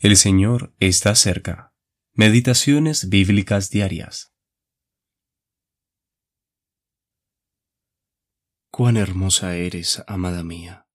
[0.00, 1.74] El Señor está cerca.
[2.12, 4.32] Meditaciones bíblicas diarias.
[8.70, 10.86] Cuán hermosa eres, amada mía,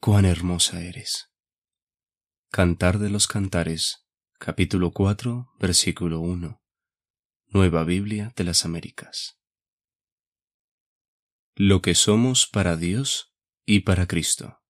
[0.00, 1.30] cuán hermosa eres.
[2.50, 4.08] Cantar de los Cantares,
[4.40, 6.60] capítulo 4, versículo 1.
[7.46, 9.38] Nueva Biblia de las Américas.
[11.54, 14.61] Lo que somos para Dios y para Cristo.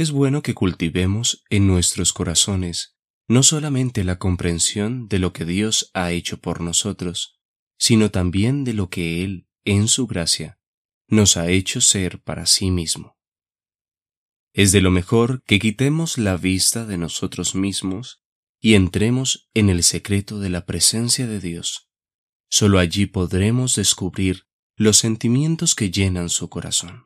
[0.00, 2.96] Es bueno que cultivemos en nuestros corazones
[3.28, 7.38] no solamente la comprensión de lo que Dios ha hecho por nosotros,
[7.76, 10.58] sino también de lo que Él, en su gracia,
[11.06, 13.18] nos ha hecho ser para sí mismo.
[14.54, 18.24] Es de lo mejor que quitemos la vista de nosotros mismos
[18.58, 21.90] y entremos en el secreto de la presencia de Dios.
[22.48, 24.46] Solo allí podremos descubrir
[24.76, 27.04] los sentimientos que llenan su corazón.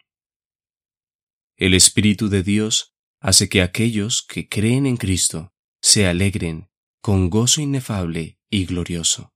[1.57, 6.69] El Espíritu de Dios hace que aquellos que creen en Cristo se alegren
[7.01, 9.33] con gozo inefable y glorioso.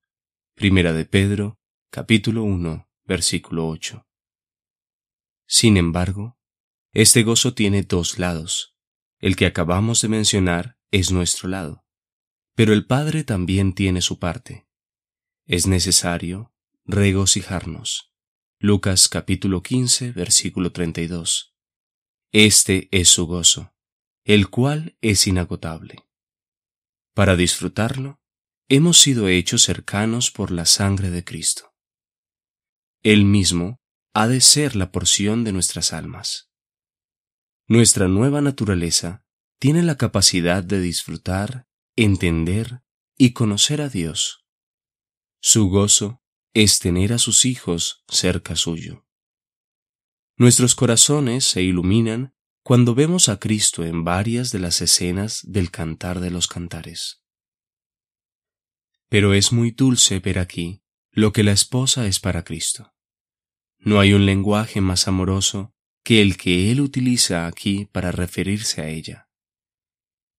[0.56, 1.60] Primera de Pedro,
[1.92, 4.04] capítulo 1, versículo 8.
[5.46, 6.40] Sin embargo,
[6.92, 8.74] este gozo tiene dos lados.
[9.20, 11.84] El que acabamos de mencionar es nuestro lado,
[12.56, 14.66] pero el Padre también tiene su parte.
[15.46, 16.52] Es necesario
[16.84, 18.12] regocijarnos.
[18.58, 21.54] Lucas capítulo 15, versículo 32.
[22.32, 23.74] Este es su gozo,
[24.24, 26.04] el cual es inagotable.
[27.14, 28.20] Para disfrutarlo,
[28.68, 31.74] hemos sido hechos cercanos por la sangre de Cristo.
[33.02, 33.80] Él mismo
[34.12, 36.50] ha de ser la porción de nuestras almas.
[37.66, 39.24] Nuestra nueva naturaleza
[39.58, 42.82] tiene la capacidad de disfrutar, entender
[43.16, 44.44] y conocer a Dios.
[45.40, 49.07] Su gozo es tener a sus hijos cerca suyo.
[50.40, 56.20] Nuestros corazones se iluminan cuando vemos a Cristo en varias de las escenas del Cantar
[56.20, 57.24] de los Cantares.
[59.08, 62.94] Pero es muy dulce ver aquí lo que la esposa es para Cristo.
[63.78, 65.74] No hay un lenguaje más amoroso
[66.04, 69.28] que el que Él utiliza aquí para referirse a ella.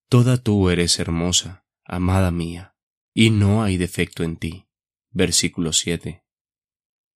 [0.07, 2.73] Toda tú eres hermosa, amada mía,
[3.13, 4.69] y no hay defecto en ti.
[5.11, 6.23] Versículo 7.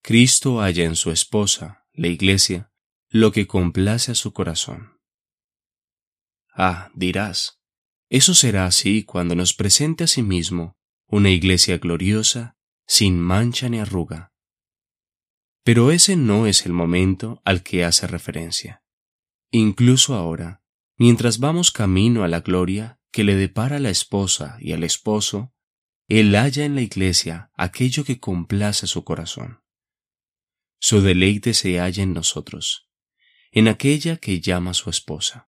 [0.02, 2.73] Cristo halla en su esposa, la iglesia,
[3.16, 5.00] lo que complace a su corazón.
[6.56, 7.62] Ah, dirás,
[8.10, 12.58] eso será así cuando nos presente a sí mismo una iglesia gloriosa,
[12.88, 14.34] sin mancha ni arruga.
[15.64, 18.84] Pero ese no es el momento al que hace referencia.
[19.52, 20.64] Incluso ahora,
[20.98, 25.54] mientras vamos camino a la gloria que le depara a la esposa y al esposo,
[26.08, 29.62] Él halla en la iglesia aquello que complace su corazón.
[30.80, 32.90] Su deleite se halla en nosotros,
[33.56, 35.48] en aquella que llama su esposa.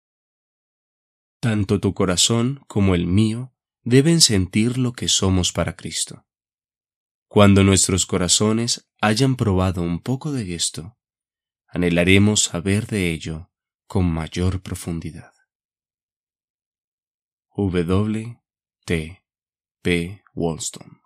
[1.40, 6.28] Tanto tu corazón como el mío deben sentir lo que somos para Cristo.
[7.28, 10.98] Cuando nuestros corazones hayan probado un poco de esto,
[11.68, 13.52] anhelaremos saber de ello
[13.88, 15.34] con mayor profundidad.
[17.56, 18.40] W.
[18.86, 19.24] T.
[19.82, 20.24] P.
[20.36, 20.97] Wollstone